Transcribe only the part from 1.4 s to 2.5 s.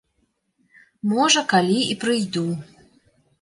калі і прыйду.